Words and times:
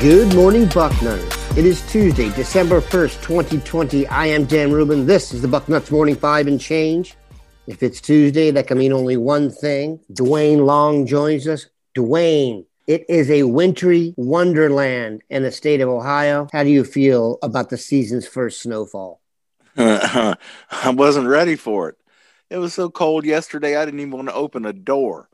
Good 0.00 0.32
morning, 0.32 0.66
Bucknutters. 0.66 1.58
It 1.58 1.66
is 1.66 1.82
Tuesday, 1.90 2.30
December 2.30 2.80
1st, 2.80 3.20
2020. 3.20 4.06
I 4.06 4.26
am 4.26 4.44
Dan 4.44 4.70
Rubin. 4.70 5.06
This 5.06 5.34
is 5.34 5.42
the 5.42 5.48
Bucknuts 5.48 5.90
Morning 5.90 6.14
Five 6.14 6.46
and 6.46 6.60
Change. 6.60 7.16
If 7.66 7.82
it's 7.82 8.00
Tuesday, 8.00 8.52
that 8.52 8.68
can 8.68 8.78
mean 8.78 8.92
only 8.92 9.16
one 9.16 9.50
thing. 9.50 9.98
Duane 10.12 10.64
Long 10.64 11.04
joins 11.04 11.48
us. 11.48 11.66
Duane, 11.94 12.64
it 12.86 13.06
is 13.08 13.28
a 13.28 13.42
wintry 13.42 14.14
wonderland 14.16 15.22
in 15.30 15.42
the 15.42 15.50
state 15.50 15.80
of 15.80 15.88
Ohio. 15.88 16.46
How 16.52 16.62
do 16.62 16.70
you 16.70 16.84
feel 16.84 17.38
about 17.42 17.70
the 17.70 17.76
season's 17.76 18.24
first 18.24 18.62
snowfall? 18.62 19.20
I 19.76 20.36
wasn't 20.86 21.26
ready 21.26 21.56
for 21.56 21.88
it. 21.88 21.96
It 22.50 22.58
was 22.58 22.72
so 22.72 22.88
cold 22.88 23.24
yesterday, 23.24 23.74
I 23.76 23.84
didn't 23.84 23.98
even 23.98 24.12
want 24.12 24.28
to 24.28 24.34
open 24.34 24.64
a 24.64 24.72
door. 24.72 25.28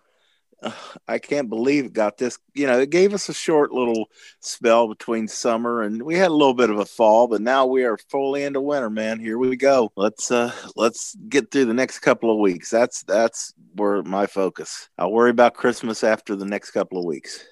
I 1.08 1.18
can't 1.18 1.48
believe 1.48 1.86
it 1.86 1.92
got 1.92 2.18
this. 2.18 2.38
You 2.54 2.66
know, 2.66 2.78
it 2.78 2.90
gave 2.90 3.14
us 3.14 3.28
a 3.28 3.34
short 3.34 3.72
little 3.72 4.08
spell 4.40 4.88
between 4.88 5.28
summer 5.28 5.82
and 5.82 6.02
we 6.02 6.14
had 6.14 6.28
a 6.28 6.34
little 6.34 6.54
bit 6.54 6.70
of 6.70 6.78
a 6.78 6.84
fall, 6.84 7.28
but 7.28 7.40
now 7.40 7.66
we 7.66 7.84
are 7.84 7.98
fully 8.10 8.44
into 8.44 8.60
winter, 8.60 8.90
man. 8.90 9.20
Here 9.20 9.38
we 9.38 9.56
go. 9.56 9.92
Let's 9.96 10.30
uh 10.30 10.52
let's 10.76 11.16
get 11.28 11.50
through 11.50 11.66
the 11.66 11.74
next 11.74 12.00
couple 12.00 12.30
of 12.30 12.38
weeks. 12.38 12.70
That's 12.70 13.02
that's 13.02 13.54
where 13.74 14.02
my 14.02 14.26
focus. 14.26 14.88
I'll 14.98 15.12
worry 15.12 15.30
about 15.30 15.54
Christmas 15.54 16.04
after 16.04 16.36
the 16.36 16.46
next 16.46 16.70
couple 16.70 16.98
of 16.98 17.04
weeks. 17.04 17.44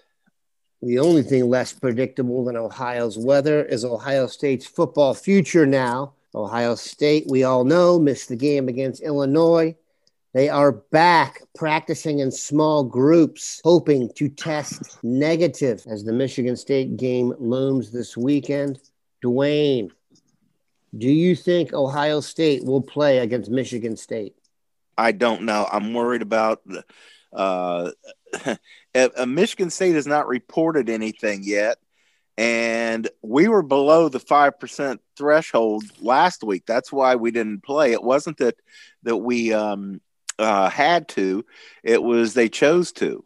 The 0.83 0.99
only 0.99 1.23
thing 1.23 1.49
less 1.49 1.73
predictable 1.73 2.45
than 2.45 2.57
Ohio's 2.57 3.17
weather 3.17 3.65
is 3.65 3.85
Ohio 3.85 4.27
State's 4.27 4.67
football 4.67 5.15
future 5.15 5.65
now. 5.65 6.15
Ohio 6.35 6.75
State, 6.75 7.27
we 7.29 7.45
all 7.45 7.65
know, 7.65 8.01
missed 8.01 8.29
the 8.29 8.37
game 8.37 8.69
against 8.69 9.03
Illinois. 9.03 9.77
They 10.35 10.49
are 10.49 10.73
back 10.73 11.43
practicing 11.55 12.21
in 12.21 12.31
small 12.31 12.85
groups, 12.85 13.61
hoping 13.65 14.11
to 14.17 14.31
test 14.31 14.99
negative 15.05 15.85
as 15.87 16.05
the 16.05 16.13
Michigan 16.13 16.57
State 16.57 16.97
game 16.97 17.35
looms 17.39 17.91
this 17.91 18.17
weekend. 18.17 18.79
Duane, 19.21 19.93
do 20.97 21.09
you 21.09 21.37
think 21.37 21.75
Ohio 21.75 22.21
State 22.21 22.65
will 22.65 22.81
play 22.81 23.19
against 23.19 23.51
Michigan 23.51 23.97
State? 23.97 24.35
I 24.97 25.13
don't 25.13 25.43
know. 25.43 25.69
I'm 25.71 25.93
worried 25.93 26.23
about 26.23 26.63
uh, 27.33 27.91
Michigan 29.27 29.71
State 29.71 29.95
has 29.95 30.07
not 30.07 30.29
reported 30.29 30.89
anything 30.89 31.43
yet. 31.43 31.77
And 32.39 33.07
we 33.21 33.49
were 33.49 33.63
below 33.63 34.09
the 34.09 34.19
5% 34.19 34.99
threshold 35.19 35.85
last 36.01 36.43
week. 36.43 36.65
That's 36.67 36.91
why 36.91 37.17
we 37.17 37.31
didn't 37.31 37.63
play. 37.63 37.93
It 37.93 38.03
wasn't 38.03 38.39
that 38.39 38.57
that 39.03 39.19
we 39.19 39.53
um, 39.53 40.01
uh, 40.43 40.69
had 40.69 41.09
to; 41.09 41.45
it 41.83 42.03
was 42.03 42.35
they 42.35 42.49
chose 42.49 42.93
to. 42.93 43.25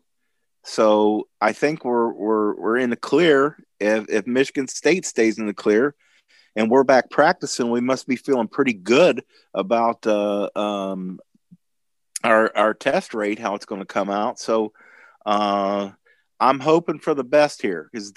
So 0.65 1.29
I 1.41 1.53
think 1.53 1.85
we're 1.85 2.13
we're 2.13 2.55
we're 2.55 2.77
in 2.77 2.91
the 2.91 2.97
clear. 2.97 3.57
If 3.81 4.09
if 4.09 4.27
Michigan 4.27 4.69
State 4.69 5.07
stays 5.07 5.39
in 5.39 5.47
the 5.47 5.55
clear, 5.55 5.95
and 6.55 6.71
we're 6.71 6.85
back 6.85 7.11
practicing, 7.11 7.71
we 7.71 7.81
must 7.81 8.07
be 8.09 8.17
feeling 8.17 8.49
pretty 8.49 8.73
good 8.73 9.23
about 9.55 10.07
uh, 10.07 10.49
um, 10.57 11.21
our 12.25 12.51
our 12.57 12.75
test 12.75 13.15
rate, 13.15 13.39
how 13.39 13.55
it's 13.55 13.67
going 13.67 13.81
to 13.81 13.87
come 13.87 14.11
out. 14.11 14.39
So 14.39 14.73
uh, 15.25 15.91
I'm 16.41 16.61
hoping 16.61 16.99
for 16.99 17.15
the 17.15 17.25
best 17.25 17.63
here 17.63 17.89
because 17.93 18.13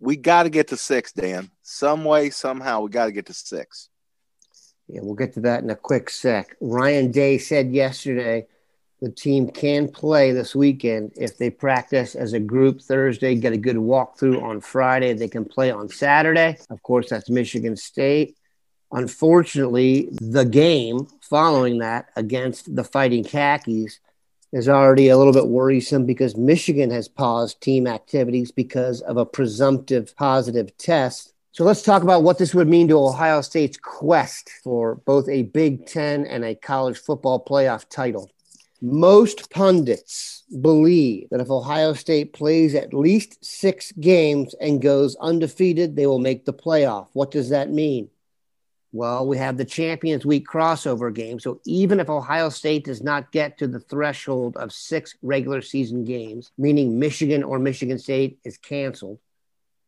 we 0.00 0.16
got 0.16 0.44
to 0.44 0.50
get 0.50 0.68
to 0.68 0.76
six, 0.76 1.12
Dan. 1.12 1.50
Some 1.62 2.04
way, 2.04 2.30
somehow, 2.30 2.80
we 2.80 2.90
got 2.90 3.06
to 3.06 3.12
get 3.12 3.26
to 3.26 3.34
six. 3.34 3.88
Yeah, 4.88 5.00
we'll 5.02 5.14
get 5.14 5.34
to 5.34 5.40
that 5.40 5.62
in 5.62 5.70
a 5.70 5.76
quick 5.76 6.10
sec. 6.10 6.56
Ryan 6.60 7.10
Day 7.10 7.38
said 7.38 7.72
yesterday 7.72 8.46
the 9.00 9.10
team 9.10 9.50
can 9.50 9.88
play 9.88 10.32
this 10.32 10.54
weekend 10.54 11.12
if 11.16 11.36
they 11.36 11.50
practice 11.50 12.14
as 12.14 12.32
a 12.32 12.40
group 12.40 12.80
Thursday, 12.80 13.34
get 13.34 13.52
a 13.52 13.58
good 13.58 13.76
walkthrough 13.76 14.42
on 14.42 14.62
Friday. 14.62 15.12
They 15.12 15.28
can 15.28 15.44
play 15.44 15.70
on 15.70 15.90
Saturday. 15.90 16.56
Of 16.70 16.82
course, 16.82 17.10
that's 17.10 17.28
Michigan 17.28 17.76
State. 17.76 18.36
Unfortunately, 18.92 20.08
the 20.22 20.44
game 20.44 21.06
following 21.20 21.80
that 21.80 22.06
against 22.16 22.74
the 22.74 22.84
Fighting 22.84 23.24
Khakis 23.24 23.98
is 24.54 24.68
already 24.70 25.08
a 25.08 25.18
little 25.18 25.34
bit 25.34 25.48
worrisome 25.48 26.06
because 26.06 26.36
Michigan 26.36 26.90
has 26.90 27.08
paused 27.08 27.60
team 27.60 27.86
activities 27.86 28.52
because 28.52 29.02
of 29.02 29.18
a 29.18 29.26
presumptive 29.26 30.16
positive 30.16 30.74
test 30.78 31.33
so 31.54 31.62
let's 31.62 31.82
talk 31.82 32.02
about 32.02 32.24
what 32.24 32.38
this 32.38 32.52
would 32.52 32.66
mean 32.66 32.88
to 32.88 32.98
Ohio 32.98 33.40
State's 33.40 33.76
quest 33.76 34.50
for 34.64 34.96
both 34.96 35.28
a 35.28 35.44
Big 35.44 35.86
Ten 35.86 36.26
and 36.26 36.44
a 36.44 36.56
college 36.56 36.98
football 36.98 37.44
playoff 37.44 37.88
title. 37.88 38.28
Most 38.82 39.50
pundits 39.50 40.42
believe 40.60 41.28
that 41.30 41.40
if 41.40 41.50
Ohio 41.50 41.92
State 41.92 42.32
plays 42.32 42.74
at 42.74 42.92
least 42.92 43.44
six 43.44 43.92
games 43.92 44.56
and 44.60 44.82
goes 44.82 45.14
undefeated, 45.20 45.94
they 45.94 46.08
will 46.08 46.18
make 46.18 46.44
the 46.44 46.52
playoff. 46.52 47.06
What 47.12 47.30
does 47.30 47.50
that 47.50 47.70
mean? 47.70 48.10
Well, 48.90 49.24
we 49.24 49.38
have 49.38 49.56
the 49.56 49.64
Champions 49.64 50.26
Week 50.26 50.44
crossover 50.44 51.14
game. 51.14 51.38
So 51.38 51.60
even 51.66 52.00
if 52.00 52.10
Ohio 52.10 52.48
State 52.48 52.84
does 52.84 53.00
not 53.00 53.30
get 53.30 53.58
to 53.58 53.68
the 53.68 53.78
threshold 53.78 54.56
of 54.56 54.72
six 54.72 55.14
regular 55.22 55.62
season 55.62 56.02
games, 56.04 56.50
meaning 56.58 56.98
Michigan 56.98 57.44
or 57.44 57.60
Michigan 57.60 58.00
State 58.00 58.40
is 58.42 58.58
canceled, 58.58 59.20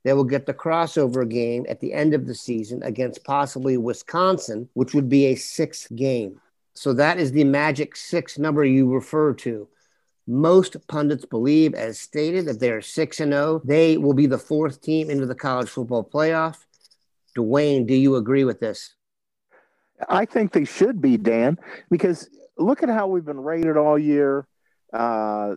they 0.06 0.12
will 0.12 0.22
get 0.22 0.46
the 0.46 0.54
crossover 0.54 1.28
game 1.28 1.66
at 1.68 1.80
the 1.80 1.92
end 1.92 2.14
of 2.14 2.28
the 2.28 2.34
season 2.34 2.80
against 2.84 3.24
possibly 3.24 3.76
Wisconsin, 3.76 4.68
which 4.74 4.94
would 4.94 5.08
be 5.08 5.26
a 5.26 5.34
sixth 5.34 5.92
game. 5.96 6.40
So 6.74 6.92
that 6.92 7.18
is 7.18 7.32
the 7.32 7.42
magic 7.42 7.96
six 7.96 8.38
number 8.38 8.64
you 8.64 8.88
refer 8.88 9.34
to. 9.34 9.66
Most 10.28 10.76
pundits 10.86 11.24
believe, 11.24 11.74
as 11.74 11.98
stated, 11.98 12.46
that 12.46 12.60
they 12.60 12.70
are 12.70 12.80
6 12.80 13.18
and 13.18 13.32
0. 13.32 13.62
They 13.64 13.96
will 13.96 14.14
be 14.14 14.26
the 14.26 14.38
fourth 14.38 14.80
team 14.80 15.10
into 15.10 15.26
the 15.26 15.34
college 15.34 15.68
football 15.68 16.04
playoff. 16.04 16.58
Duane, 17.34 17.84
do 17.84 17.94
you 17.94 18.14
agree 18.14 18.44
with 18.44 18.60
this? 18.60 18.94
I 20.08 20.24
think 20.24 20.52
they 20.52 20.66
should 20.66 21.00
be, 21.00 21.16
Dan, 21.16 21.58
because 21.90 22.30
look 22.56 22.84
at 22.84 22.90
how 22.90 23.08
we've 23.08 23.24
been 23.24 23.40
rated 23.40 23.76
all 23.76 23.98
year. 23.98 24.46
Uh, 24.92 25.56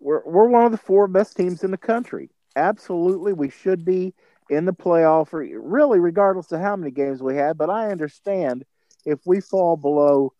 we're, 0.00 0.24
we're 0.26 0.48
one 0.48 0.64
of 0.64 0.72
the 0.72 0.78
four 0.78 1.06
best 1.06 1.36
teams 1.36 1.62
in 1.62 1.70
the 1.70 1.78
country 1.78 2.30
absolutely 2.56 3.32
we 3.32 3.50
should 3.50 3.84
be 3.84 4.14
in 4.50 4.64
the 4.64 4.72
playoff, 4.72 5.28
really 5.32 5.98
regardless 5.98 6.52
of 6.52 6.60
how 6.60 6.76
many 6.76 6.90
games 6.90 7.22
we 7.22 7.36
have 7.36 7.56
But 7.56 7.70
I 7.70 7.90
understand 7.90 8.64
if 9.04 9.20
we 9.24 9.40
fall 9.40 9.76
below, 9.76 10.32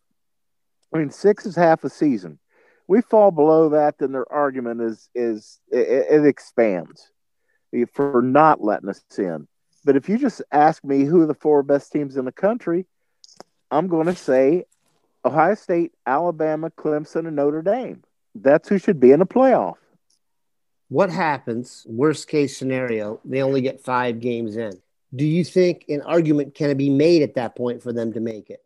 I 0.95 0.99
mean, 0.99 1.11
six 1.11 1.47
is 1.47 1.57
half 1.57 1.85
a 1.85 1.91
season. 1.91 2.39
We 2.87 3.01
fall 3.01 3.31
below 3.31 3.71
that, 3.71 3.99
then 3.99 4.13
their 4.13 4.31
argument 4.31 4.83
is 4.83 5.09
is 5.15 5.59
it, 5.71 6.07
it 6.11 6.27
expands 6.27 7.11
for 7.93 8.23
not 8.23 8.63
letting 8.63 8.91
us 8.91 9.03
in. 9.17 9.49
But 9.85 9.97
if 9.97 10.09
you 10.09 10.19
just 10.19 10.43
ask 10.53 10.85
me 10.85 11.05
who 11.05 11.23
are 11.23 11.27
the 11.27 11.35
four 11.35 11.63
best 11.63 11.93
teams 11.93 12.17
in 12.17 12.25
the 12.25 12.33
country, 12.33 12.87
I'm 13.71 13.89
going 13.89 14.07
to 14.07 14.15
say 14.15 14.65
Ohio 15.25 15.55
State, 15.55 15.93
Alabama, 16.07 16.71
Clemson, 16.71 17.27
and 17.27 17.37
Notre 17.37 17.63
Dame. 17.63 18.03
That's 18.35 18.69
who 18.69 18.79
should 18.79 19.01
be 19.01 19.13
in 19.13 19.19
the 19.21 19.27
playoff 19.27 19.77
what 20.89 21.11
happens, 21.11 21.87
worst 21.89 22.29
case 22.29 22.57
scenario, 22.57 23.21
they 23.25 23.43
only 23.43 23.61
get 23.61 23.85
five 23.85 24.21
games 24.21 24.57
in? 24.57 24.73
Do 25.15 25.25
you 25.25 25.45
think 25.45 25.85
an 25.89 26.03
argument 26.03 26.55
can 26.55 26.77
be 26.77 26.91
made 26.91 27.23
at 27.23 27.35
that 27.35 27.57
point 27.57 27.83
for 27.83 27.93
them 27.93 28.13
to 28.13 28.21
make 28.21 28.51
it? 28.51 28.63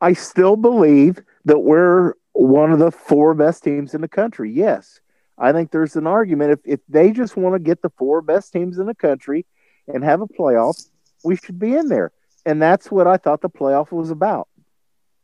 I 0.00 0.12
still 0.12 0.56
believe 0.56 1.18
that 1.44 1.60
we're 1.60 2.14
one 2.32 2.72
of 2.72 2.78
the 2.78 2.90
four 2.90 3.34
best 3.34 3.64
teams 3.64 3.94
in 3.94 4.00
the 4.00 4.08
country. 4.08 4.50
Yes. 4.52 5.00
I 5.36 5.52
think 5.52 5.70
there's 5.70 5.96
an 5.96 6.06
argument. 6.06 6.52
If, 6.52 6.60
if 6.64 6.80
they 6.88 7.10
just 7.12 7.36
want 7.36 7.54
to 7.54 7.58
get 7.58 7.82
the 7.82 7.90
four 7.98 8.20
best 8.20 8.52
teams 8.52 8.78
in 8.78 8.86
the 8.86 8.94
country 8.94 9.46
and 9.88 10.04
have 10.04 10.20
a 10.20 10.26
playoff, 10.26 10.88
we 11.24 11.36
should 11.36 11.58
be 11.58 11.74
in 11.74 11.88
there. 11.88 12.12
And 12.44 12.60
that's 12.60 12.90
what 12.90 13.06
I 13.06 13.16
thought 13.16 13.40
the 13.40 13.50
playoff 13.50 13.90
was 13.92 14.10
about. 14.10 14.48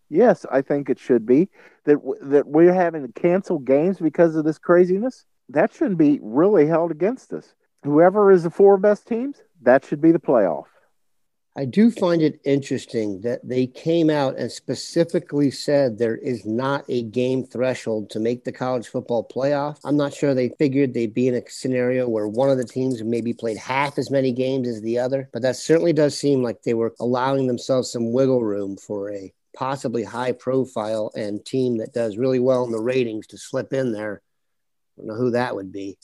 Yes, 0.08 0.46
I 0.50 0.62
think 0.62 0.88
it 0.88 0.98
should 0.98 1.26
be 1.26 1.48
that 1.84 1.98
that 2.22 2.46
we're 2.46 2.72
having 2.72 3.06
to 3.06 3.12
cancel 3.20 3.58
games 3.58 3.98
because 3.98 4.36
of 4.36 4.44
this 4.44 4.58
craziness. 4.58 5.24
That 5.48 5.72
shouldn't 5.72 5.98
be 5.98 6.18
really 6.22 6.66
held 6.66 6.90
against 6.90 7.32
us. 7.32 7.54
Whoever 7.82 8.32
is 8.32 8.42
the 8.42 8.50
four 8.50 8.78
best 8.78 9.06
teams, 9.06 9.42
that 9.62 9.84
should 9.84 10.00
be 10.00 10.12
the 10.12 10.18
playoff. 10.18 10.64
I 11.58 11.64
do 11.64 11.90
find 11.90 12.20
it 12.20 12.38
interesting 12.44 13.22
that 13.22 13.40
they 13.42 13.66
came 13.66 14.10
out 14.10 14.36
and 14.36 14.52
specifically 14.52 15.50
said 15.50 15.96
there 15.96 16.18
is 16.18 16.44
not 16.44 16.84
a 16.90 17.04
game 17.04 17.44
threshold 17.44 18.10
to 18.10 18.20
make 18.20 18.44
the 18.44 18.52
college 18.52 18.88
football 18.88 19.26
playoff. 19.26 19.78
I'm 19.82 19.96
not 19.96 20.12
sure 20.12 20.34
they 20.34 20.50
figured 20.50 20.92
they'd 20.92 21.14
be 21.14 21.28
in 21.28 21.34
a 21.34 21.48
scenario 21.48 22.08
where 22.08 22.28
one 22.28 22.50
of 22.50 22.58
the 22.58 22.64
teams 22.64 23.02
maybe 23.02 23.32
played 23.32 23.56
half 23.56 23.96
as 23.96 24.10
many 24.10 24.32
games 24.32 24.68
as 24.68 24.82
the 24.82 24.98
other, 24.98 25.30
but 25.32 25.40
that 25.42 25.56
certainly 25.56 25.94
does 25.94 26.18
seem 26.18 26.42
like 26.42 26.62
they 26.62 26.74
were 26.74 26.94
allowing 27.00 27.46
themselves 27.46 27.90
some 27.90 28.12
wiggle 28.12 28.44
room 28.44 28.76
for 28.76 29.10
a 29.10 29.32
possibly 29.56 30.04
high 30.04 30.32
profile 30.32 31.10
and 31.16 31.44
team 31.44 31.78
that 31.78 31.92
does 31.92 32.16
really 32.16 32.38
well 32.38 32.64
in 32.64 32.70
the 32.70 32.80
ratings 32.80 33.26
to 33.28 33.38
slip 33.38 33.72
in 33.72 33.92
there. 33.92 34.22
I 34.96 35.00
don't 35.00 35.08
know 35.08 35.14
who 35.14 35.32
that 35.32 35.56
would 35.56 35.72
be. 35.72 35.98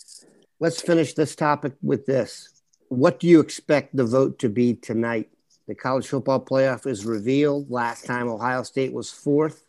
Let's 0.59 0.81
finish 0.81 1.15
this 1.15 1.37
topic 1.37 1.75
with 1.83 2.07
this. 2.07 2.49
What 2.89 3.21
do 3.21 3.27
you 3.27 3.41
expect 3.41 3.97
the 3.97 4.05
vote 4.05 4.39
to 4.41 4.49
be 4.49 4.75
tonight? 4.75 5.29
The 5.69 5.75
college 5.75 6.09
football 6.09 6.41
playoff 6.41 6.87
is 6.87 7.07
revealed. 7.07 7.71
Last 7.71 8.05
time 8.05 8.29
Ohio 8.29 8.63
State 8.63 8.93
was 8.93 9.11
fourth. 9.11 9.65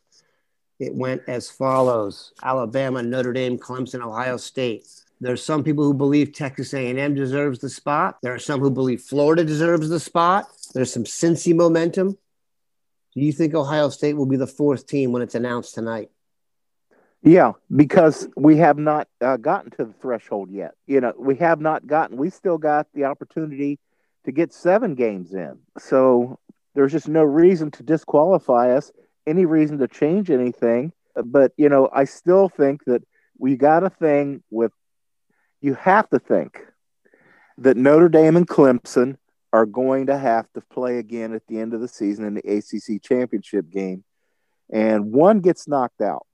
It 0.80 0.94
went 0.94 1.22
as 1.28 1.50
follows: 1.50 2.34
Alabama, 2.44 3.04
Notre 3.04 3.32
Dame, 3.32 3.58
Clemson, 3.58 4.06
Ohio 4.06 4.38
State. 4.38 4.88
There 5.22 5.32
are 5.32 5.38
some 5.38 5.64
people 5.64 5.86
who 5.86 5.94
believe 5.94 6.34
Texas 6.34 6.74
A&M 6.74 7.16
deserves 7.16 7.60
the 7.60 7.70
spot. 7.70 8.18
There 8.22 8.34
are 8.34 8.40
some 8.40 8.60
who 8.60 8.70
believe 8.70 9.02
Florida 9.02 9.46
deserves 9.46 9.88
the 9.88 10.00
spot. 10.00 10.50
There's 10.74 10.92
some 10.92 11.06
Cincy 11.06 11.56
momentum. 11.56 12.18
Do 13.16 13.22
you 13.22 13.32
think 13.32 13.54
Ohio 13.54 13.90
State 13.90 14.16
will 14.16 14.26
be 14.26 14.38
the 14.38 14.48
fourth 14.48 14.88
team 14.88 15.12
when 15.12 15.22
it's 15.22 15.36
announced 15.36 15.76
tonight? 15.76 16.10
Yeah, 17.22 17.54
because 17.74 18.28
we 18.36 18.58
have 18.58 18.78
not 18.78 19.08
uh, 19.22 19.38
gotten 19.38 19.72
to 19.72 19.86
the 19.86 19.94
threshold 19.94 20.52
yet. 20.52 20.74
You 20.88 21.00
know, 21.00 21.14
we 21.18 21.36
have 21.36 21.62
not 21.62 21.88
gotten. 21.88 22.18
We 22.18 22.30
still 22.30 22.58
got 22.58 22.88
the 22.94 23.06
opportunity 23.06 23.80
to 24.26 24.32
get 24.32 24.54
seven 24.54 24.96
games 24.96 25.34
in. 25.34 25.60
So 25.78 26.40
there's 26.76 26.92
just 26.92 27.08
no 27.08 27.24
reason 27.24 27.72
to 27.72 27.84
disqualify 27.84 28.76
us, 28.76 28.92
any 29.26 29.46
reason 29.46 29.78
to 29.78 29.88
change 29.88 30.30
anything. 30.32 30.92
But, 31.16 31.54
you 31.56 31.70
know, 31.70 31.90
I 31.94 32.06
still 32.06 32.50
think 32.50 32.84
that 32.86 33.04
we 33.38 33.56
got 33.56 33.84
a 33.84 33.90
thing 33.90 34.44
with, 34.50 34.72
you 35.62 35.76
have 35.76 36.10
to 36.10 36.20
think 36.20 36.60
that 37.60 37.78
Notre 37.78 38.10
Dame 38.10 38.36
and 38.36 38.48
Clemson 38.48 39.18
are 39.54 39.66
going 39.66 40.08
to 40.08 40.18
have 40.18 40.52
to 40.54 40.62
play 40.62 40.98
again 40.98 41.34
at 41.34 41.48
the 41.48 41.60
end 41.60 41.74
of 41.74 41.80
the 41.80 41.88
season 41.88 42.26
in 42.26 42.34
the 42.34 42.42
ACC 42.42 43.02
championship 43.02 43.70
game. 43.70 44.04
And 44.70 45.14
one 45.14 45.40
gets 45.40 45.68
knocked 45.68 46.02
out. 46.02 46.26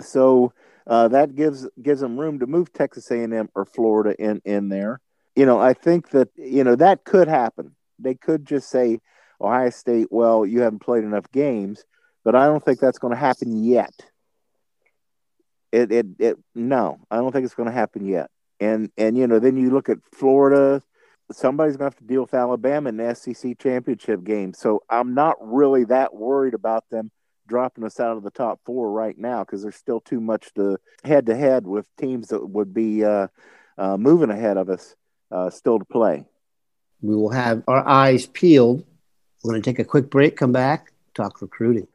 So 0.00 0.52
uh, 0.88 1.08
that 1.08 1.36
gives 1.36 1.68
gives 1.80 2.00
them 2.00 2.18
room 2.18 2.40
to 2.40 2.46
move 2.46 2.72
Texas 2.72 3.08
A&M 3.12 3.48
or 3.54 3.64
Florida 3.64 4.16
in 4.18 4.42
in 4.44 4.68
there 4.68 5.00
you 5.36 5.46
know, 5.46 5.58
I 5.58 5.74
think 5.74 6.10
that, 6.10 6.28
you 6.36 6.64
know, 6.64 6.76
that 6.76 7.04
could 7.04 7.28
happen. 7.28 7.74
They 7.98 8.14
could 8.14 8.44
just 8.44 8.70
say, 8.70 9.00
Ohio 9.40 9.70
State, 9.70 10.08
well, 10.10 10.46
you 10.46 10.60
haven't 10.60 10.80
played 10.80 11.04
enough 11.04 11.30
games, 11.32 11.84
but 12.24 12.34
I 12.34 12.46
don't 12.46 12.64
think 12.64 12.78
that's 12.78 12.98
going 12.98 13.12
to 13.12 13.18
happen 13.18 13.64
yet. 13.64 13.94
It, 15.72 15.90
it, 15.90 16.06
it, 16.18 16.38
no, 16.54 17.00
I 17.10 17.16
don't 17.16 17.32
think 17.32 17.44
it's 17.44 17.54
going 17.54 17.68
to 17.68 17.74
happen 17.74 18.06
yet. 18.06 18.30
And, 18.60 18.90
and, 18.96 19.18
you 19.18 19.26
know, 19.26 19.40
then 19.40 19.56
you 19.56 19.70
look 19.70 19.88
at 19.88 19.98
Florida, 20.12 20.82
somebody's 21.32 21.76
going 21.76 21.90
to 21.90 21.96
have 21.96 21.98
to 22.00 22.04
deal 22.04 22.22
with 22.22 22.34
Alabama 22.34 22.88
in 22.88 22.96
the 22.96 23.14
SEC 23.14 23.58
championship 23.58 24.24
game. 24.24 24.52
So 24.54 24.82
I'm 24.88 25.14
not 25.14 25.36
really 25.40 25.84
that 25.84 26.14
worried 26.14 26.54
about 26.54 26.88
them 26.90 27.10
dropping 27.46 27.84
us 27.84 28.00
out 28.00 28.16
of 28.16 28.22
the 28.22 28.30
top 28.30 28.60
four 28.64 28.90
right 28.90 29.16
now 29.18 29.44
because 29.44 29.62
there's 29.62 29.76
still 29.76 30.00
too 30.00 30.20
much 30.20 30.52
to 30.54 30.78
head 31.04 31.26
to 31.26 31.36
head 31.36 31.66
with 31.66 31.86
teams 31.96 32.28
that 32.28 32.46
would 32.46 32.72
be 32.72 33.04
uh, 33.04 33.28
uh, 33.76 33.96
moving 33.96 34.30
ahead 34.30 34.56
of 34.56 34.68
us 34.70 34.94
uh, 35.30 35.50
still 35.50 35.78
to 35.78 35.84
play. 35.84 36.24
We 37.02 37.14
will 37.14 37.30
have 37.30 37.62
our 37.68 37.86
eyes 37.86 38.26
peeled. 38.26 38.84
We're 39.42 39.52
going 39.52 39.62
to 39.62 39.70
take 39.70 39.78
a 39.78 39.84
quick 39.84 40.08
break, 40.10 40.36
come 40.36 40.52
back, 40.52 40.92
talk 41.14 41.42
recruiting. 41.42 41.86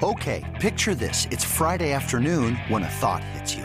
Okay, 0.00 0.44
picture 0.60 0.94
this. 0.94 1.26
It's 1.32 1.42
Friday 1.42 1.92
afternoon 1.92 2.54
when 2.68 2.84
a 2.84 2.88
thought 2.88 3.24
hits 3.24 3.56
you. 3.56 3.64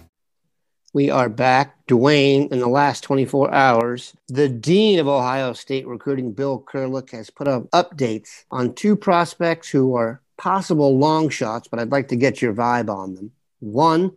We 0.93 1.09
are 1.09 1.29
back. 1.29 1.75
Duane, 1.87 2.49
in 2.51 2.59
the 2.59 2.67
last 2.67 3.03
24 3.03 3.53
hours, 3.53 4.13
the 4.27 4.49
Dean 4.49 4.99
of 4.99 5.07
Ohio 5.07 5.53
State 5.53 5.87
recruiting, 5.87 6.33
Bill 6.33 6.61
Kurelic, 6.61 7.11
has 7.11 7.29
put 7.29 7.47
up 7.47 7.69
updates 7.71 8.45
on 8.51 8.73
two 8.73 8.95
prospects 8.95 9.69
who 9.69 9.95
are 9.95 10.21
possible 10.37 10.97
long 10.97 11.29
shots, 11.29 11.67
but 11.67 11.79
I'd 11.79 11.91
like 11.91 12.09
to 12.09 12.15
get 12.15 12.41
your 12.41 12.53
vibe 12.53 12.89
on 12.89 13.15
them. 13.15 13.31
One, 13.59 14.11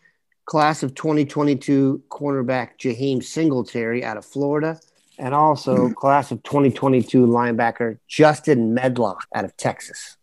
class 0.47 0.83
of 0.83 0.95
2022 0.95 2.03
cornerback 2.11 2.79
Jaheim 2.79 3.23
Singletary 3.23 4.05
out 4.05 4.17
of 4.17 4.25
Florida– 4.25 4.81
and 5.19 5.35
also 5.35 5.77
mm-hmm. 5.77 5.93
class 5.95 6.31
of 6.31 6.43
2022 6.43 7.27
linebacker 7.27 7.99
Justin 8.09 8.75
Medlock 8.75 9.27
out 9.35 9.45
of 9.45 9.57
Texas. 9.57 10.17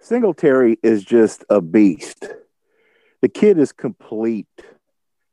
Singletary 0.00 0.78
is 0.82 1.04
just 1.04 1.44
a 1.50 1.60
beast. 1.60 2.26
The 3.22 3.28
kid 3.28 3.58
is 3.58 3.72
complete. 3.72 4.46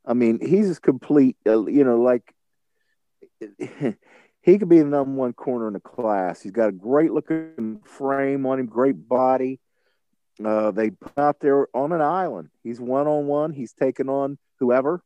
I 0.05 0.13
mean, 0.13 0.39
he's 0.45 0.79
complete, 0.79 1.38
uh, 1.47 1.65
you 1.65 1.83
know, 1.83 2.01
like 2.01 2.33
he 4.41 4.57
could 4.57 4.69
be 4.69 4.79
the 4.79 4.85
number 4.85 5.13
one 5.13 5.33
corner 5.33 5.67
in 5.67 5.73
the 5.73 5.79
class. 5.79 6.41
He's 6.41 6.51
got 6.51 6.69
a 6.69 6.73
great 6.73 7.11
looking 7.11 7.79
frame 7.85 8.45
on 8.45 8.59
him, 8.59 8.65
great 8.65 9.07
body. 9.07 9.59
Uh, 10.44 10.71
they 10.71 10.89
put 10.89 11.17
out 11.17 11.39
there 11.39 11.67
on 11.75 11.91
an 11.91 12.01
island. 12.01 12.50
He's 12.63 12.79
one 12.79 13.07
on 13.07 13.27
one. 13.27 13.53
He's 13.53 13.73
taking 13.73 14.09
on 14.09 14.38
whoever. 14.59 15.03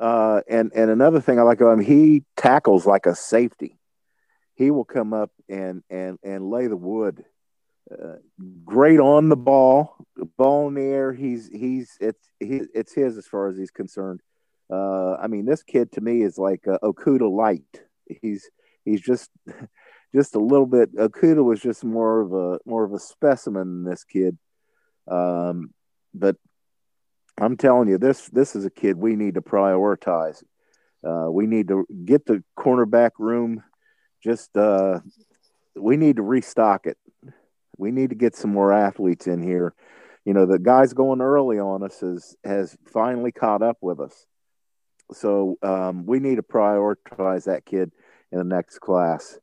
Uh, 0.00 0.40
and 0.48 0.72
and 0.74 0.90
another 0.90 1.20
thing 1.20 1.38
I 1.38 1.42
like 1.42 1.60
about 1.60 1.74
him, 1.74 1.84
he 1.84 2.24
tackles 2.36 2.86
like 2.86 3.06
a 3.06 3.14
safety. 3.14 3.78
He 4.54 4.70
will 4.70 4.84
come 4.84 5.12
up 5.12 5.30
and 5.48 5.82
and 5.90 6.18
and 6.22 6.50
lay 6.50 6.66
the 6.68 6.76
wood. 6.76 7.24
Uh, 7.90 8.14
great 8.64 9.00
on 9.00 9.28
the 9.28 9.36
ball, 9.36 9.96
air. 10.76 11.12
He's 11.12 11.48
he's 11.48 11.96
it's 12.00 12.28
he, 12.40 12.62
it's 12.74 12.94
his 12.94 13.16
as 13.16 13.26
far 13.26 13.48
as 13.48 13.56
he's 13.56 13.70
concerned. 13.70 14.20
Uh, 14.72 15.14
I 15.14 15.26
mean, 15.26 15.44
this 15.44 15.62
kid 15.62 15.92
to 15.92 16.00
me 16.00 16.22
is 16.22 16.38
like 16.38 16.66
uh, 16.66 16.78
Okudah 16.82 17.30
light. 17.30 17.82
He's 18.22 18.50
he's 18.84 19.00
just 19.00 19.30
just 20.14 20.34
a 20.34 20.40
little 20.40 20.66
bit. 20.66 20.94
Okudah 20.96 21.44
was 21.44 21.60
just 21.60 21.84
more 21.84 22.20
of 22.20 22.32
a 22.32 22.58
more 22.66 22.84
of 22.84 22.92
a 22.92 22.98
specimen 22.98 23.84
than 23.84 23.90
this 23.90 24.04
kid. 24.04 24.38
Um, 25.08 25.74
but 26.14 26.36
I'm 27.40 27.56
telling 27.56 27.88
you, 27.88 27.98
this 27.98 28.28
this 28.28 28.54
is 28.56 28.64
a 28.64 28.70
kid 28.70 28.96
we 28.96 29.16
need 29.16 29.34
to 29.34 29.42
prioritize. 29.42 30.42
Uh, 31.06 31.30
we 31.30 31.46
need 31.46 31.68
to 31.68 31.86
get 32.04 32.26
the 32.26 32.42
cornerback 32.58 33.12
room. 33.18 33.62
Just 34.22 34.56
uh, 34.56 35.00
we 35.74 35.96
need 35.96 36.16
to 36.16 36.22
restock 36.22 36.86
it. 36.86 36.96
We 37.76 37.90
need 37.90 38.10
to 38.10 38.16
get 38.16 38.36
some 38.36 38.52
more 38.52 38.72
athletes 38.72 39.26
in 39.26 39.42
here. 39.42 39.74
You 40.24 40.34
know, 40.34 40.46
the 40.46 40.58
guys 40.58 40.92
going 40.92 41.20
early 41.20 41.58
on 41.58 41.82
us 41.82 42.00
has 42.00 42.36
has 42.44 42.76
finally 42.92 43.32
caught 43.32 43.62
up 43.62 43.78
with 43.80 44.00
us. 44.00 44.26
So 45.12 45.58
um, 45.62 46.06
we 46.06 46.20
need 46.20 46.36
to 46.36 46.42
prioritize 46.42 47.44
that 47.44 47.66
kid 47.66 47.92
in 48.30 48.38
the 48.38 48.44
next 48.44 48.78
class. 48.78 49.38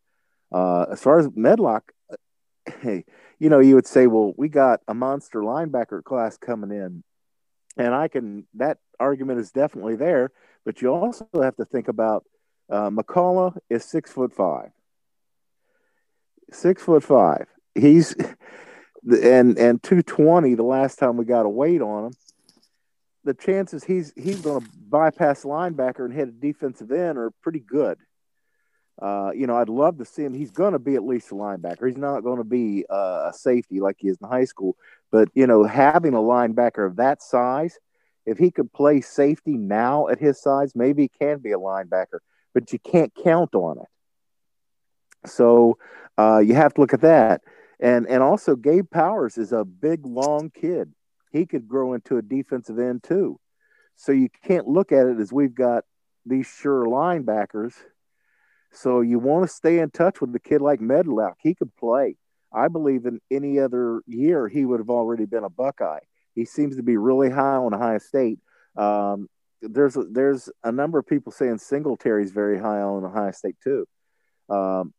Uh, 0.52 0.86
as 0.92 1.02
far 1.02 1.20
as 1.20 1.30
Medlock, 1.36 1.92
hey, 2.82 3.06
you 3.40 3.50
know, 3.50 3.60
you 3.60 3.76
would 3.76 3.86
say, 3.86 4.08
well, 4.08 4.34
we 4.36 4.50
got 4.50 4.80
a 4.88 4.94
monster 4.94 5.42
linebacker 5.42 6.04
class 6.04 6.38
coming 6.38 6.72
in 6.72 7.04
and 7.80 7.96
I 7.96 8.08
can 8.10 8.46
that 8.56 8.78
argument 9.00 9.40
is 9.40 9.52
definitely 9.52 9.96
there. 9.96 10.32
But 10.66 10.82
you 10.82 10.94
also 10.94 11.28
have 11.42 11.56
to 11.56 11.66
think 11.66 11.88
about 11.88 12.26
uh, 12.70 12.90
McCullough 12.90 13.58
is 13.70 13.84
six 13.84 14.12
foot 14.12 14.34
five. 14.34 14.70
Six 16.52 16.84
foot 16.84 17.04
five. 17.04 17.48
He's 17.74 18.16
and 19.04 19.58
and 19.58 19.82
two 19.82 20.02
twenty. 20.02 20.56
The 20.56 20.64
last 20.64 21.00
time 21.00 21.18
we 21.18 21.26
got 21.26 21.46
a 21.46 21.50
weight 21.50 21.82
on 21.82 22.08
him, 22.08 22.14
the 23.24 23.34
chances 23.34 23.84
he's 23.84 24.14
he's 24.16 24.42
going 24.42 24.62
to 24.62 24.70
bypass 24.90 25.44
linebacker 25.44 26.06
and 26.06 26.14
hit 26.14 26.28
a 26.28 26.32
defensive 26.32 26.92
end 26.92 27.18
are 27.18 27.32
pretty 27.42 27.60
good. 27.60 27.98
Uh, 29.02 29.32
you 29.34 29.48
know, 29.48 29.56
I'd 29.56 29.70
love 29.70 29.98
to 30.00 30.06
see 30.06 30.24
him. 30.24 30.34
He's 30.34 30.52
going 30.52 30.74
to 30.74 30.80
be 30.80 30.96
at 30.96 31.06
least 31.06 31.32
a 31.32 31.36
linebacker. 31.36 31.88
He's 31.88 31.98
not 31.98 32.22
going 32.22 32.40
to 32.40 32.44
be 32.44 32.86
uh, 32.90 33.30
a 33.30 33.34
safety 33.34 33.80
like 33.80 33.96
he 34.00 34.10
is 34.10 34.18
in 34.22 34.28
high 34.28 34.44
school, 34.46 34.76
But 35.10 35.30
you 35.34 35.48
know, 35.48 35.64
having 35.64 36.14
a 36.14 36.20
linebacker 36.20 36.86
of 36.86 36.98
that 36.98 37.22
size, 37.22 37.78
if 38.26 38.38
he 38.38 38.52
could 38.52 38.74
play 38.74 39.00
safety 39.00 39.54
now 39.54 40.10
at 40.10 40.20
his 40.20 40.42
size, 40.42 40.76
maybe 40.76 41.04
he 41.04 41.08
can 41.08 41.40
be 41.40 41.54
a 41.54 41.58
linebacker. 41.58 42.20
But 42.54 42.74
you 42.74 42.80
can't 42.80 43.14
count 43.16 43.56
on 43.56 43.78
it. 43.78 45.30
So 45.30 45.78
uh, 46.18 46.40
you 46.40 46.56
have 46.56 46.74
to 46.74 46.82
look 46.82 46.94
at 46.94 47.02
that. 47.02 47.42
And 47.80 48.08
and 48.08 48.22
also 48.22 48.56
Gabe 48.56 48.90
Powers 48.90 49.38
is 49.38 49.52
a 49.52 49.64
big, 49.64 50.06
long 50.06 50.50
kid. 50.50 50.94
He 51.32 51.46
could 51.46 51.68
grow 51.68 51.94
into 51.94 52.18
a 52.18 52.22
defensive 52.22 52.80
end 52.80 53.04
too. 53.04 53.40
So 53.96 54.12
you 54.12 54.30
can't 54.44 54.68
look 54.68 54.92
at 54.92 55.08
it 55.08 55.20
as 55.20 55.32
we've 55.32 55.54
got 55.54 55.84
these 56.26 56.48
sure 56.48 56.86
linebackers. 56.86 57.74
So 58.72 59.02
you 59.02 59.20
want 59.20 59.48
to 59.48 59.54
stay 59.54 59.80
in 59.80 59.92
touch 59.92 60.22
with 60.22 60.32
the 60.32 60.40
kid 60.40 60.62
like 60.62 60.80
Medlock. 60.80 61.38
He 61.42 61.56
could 61.56 61.76
play. 61.76 62.16
I 62.52 62.68
believe 62.68 63.06
in 63.06 63.20
any 63.30 63.60
other 63.60 64.02
year 64.08 64.48
he 64.48 64.66
would 64.66 64.80
have 64.80 64.90
already 64.90 65.26
been 65.26 65.44
a 65.44 65.50
Buckeye. 65.50 66.00
He 66.36 66.46
seems 66.46 66.76
to 66.78 66.84
be 66.84 66.98
really 66.98 67.30
high 67.30 67.56
on 67.56 67.74
Ohio 67.74 67.98
State. 68.00 68.40
Um, 68.76 69.28
there's 69.62 69.98
a, 69.98 70.04
there's 70.04 70.50
a 70.64 70.72
number 70.72 71.00
of 71.00 71.06
people 71.06 71.32
saying 71.32 71.58
Singletary's 71.58 72.32
very 72.32 72.58
high 72.60 72.82
on 72.82 73.04
Ohio 73.04 73.32
State 73.32 73.58
too. 73.64 73.86
Um, 74.50 74.94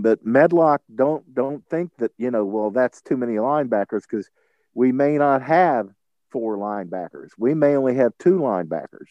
but 0.00 0.24
Medlock 0.24 0.82
don't 0.94 1.34
don't 1.34 1.66
think 1.68 1.90
that 1.98 2.12
you 2.16 2.30
know 2.30 2.44
well 2.44 2.70
that's 2.70 3.02
too 3.02 3.16
many 3.16 3.34
linebackers 3.34 4.02
because 4.02 4.30
we 4.74 4.92
may 4.92 5.18
not 5.18 5.42
have 5.42 5.88
four 6.30 6.56
linebackers. 6.56 7.28
We 7.36 7.54
may 7.54 7.76
only 7.76 7.94
have 7.96 8.12
two 8.18 8.38
linebackers. 8.38 9.08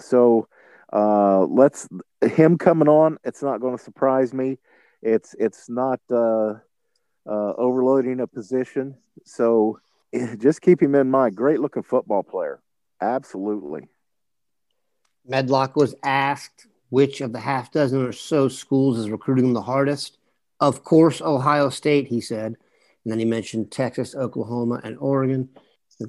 So 0.00 0.48
uh, 0.92 1.44
let's 1.46 1.88
him 2.22 2.56
coming 2.56 2.88
on. 2.88 3.18
It's 3.24 3.42
not 3.42 3.60
going 3.60 3.76
to 3.76 3.82
surprise 3.82 4.32
me. 4.32 4.58
It's 5.02 5.34
it's 5.38 5.68
not 5.68 6.00
uh, 6.10 6.54
uh, 7.26 7.52
overloading 7.56 8.20
a 8.20 8.26
position. 8.26 8.96
So 9.24 9.80
just 10.38 10.62
keep 10.62 10.80
him 10.80 10.94
in 10.94 11.10
mind. 11.10 11.34
Great 11.34 11.60
looking 11.60 11.82
football 11.82 12.22
player. 12.22 12.60
Absolutely. 13.00 13.88
Medlock 15.26 15.74
was 15.76 15.94
asked 16.02 16.66
which 16.94 17.20
of 17.20 17.32
the 17.32 17.40
half 17.40 17.72
dozen 17.72 18.06
or 18.06 18.12
so 18.12 18.46
schools 18.46 18.98
is 18.98 19.10
recruiting 19.10 19.52
the 19.52 19.60
hardest. 19.60 20.16
Of 20.60 20.84
course, 20.84 21.20
Ohio 21.20 21.68
State, 21.68 22.06
he 22.06 22.20
said. 22.20 22.54
And 23.04 23.12
then 23.12 23.18
he 23.18 23.24
mentioned 23.24 23.72
Texas, 23.72 24.14
Oklahoma, 24.14 24.80
and 24.84 24.96
Oregon. 24.98 25.48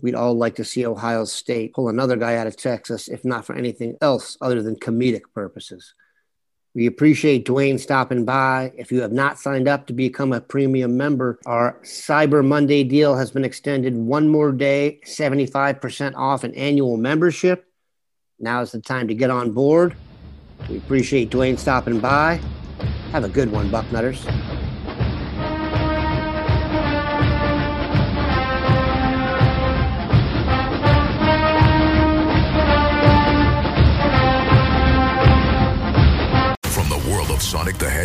We'd 0.04 0.14
all 0.14 0.36
like 0.36 0.56
to 0.58 0.64
see 0.64 0.86
Ohio 0.86 1.26
State 1.26 1.74
pull 1.74 1.90
another 1.90 2.16
guy 2.18 2.36
out 2.36 2.46
of 2.46 2.56
Texas, 2.56 3.08
if 3.08 3.26
not 3.26 3.46
for 3.46 3.56
anything 3.56 3.98
else 4.00 4.38
other 4.42 4.62
than 4.62 4.76
comedic 4.76 5.24
purposes. 5.34 5.96
We 6.76 6.86
appreciate 6.86 7.46
Duane 7.46 7.80
stopping 7.80 8.24
by. 8.24 8.72
If 8.78 8.92
you 8.92 9.02
have 9.02 9.12
not 9.12 9.40
signed 9.40 9.68
up 9.68 9.88
to 9.88 9.94
become 9.94 10.34
a 10.34 10.42
premium 10.42 10.96
member, 10.96 11.40
our 11.48 11.80
Cyber 11.82 12.46
Monday 12.46 12.84
deal 12.84 13.16
has 13.16 13.32
been 13.32 13.46
extended 13.46 13.96
one 13.96 14.30
more 14.30 14.52
day, 14.52 15.00
75% 15.04 16.16
off 16.16 16.44
an 16.44 16.54
annual 16.54 16.98
membership. 16.98 17.66
Now 18.38 18.62
is 18.62 18.72
the 18.72 18.82
time 18.82 19.08
to 19.08 19.16
get 19.16 19.32
on 19.32 19.52
board. 19.52 19.96
We 20.70 20.78
appreciate 20.78 21.30
Duane 21.30 21.58
stopping 21.58 22.00
by. 22.00 22.40
Have 23.12 23.24
a 23.24 23.30
good 23.30 23.52
one, 23.52 23.70
Bucknutters. 23.70 24.26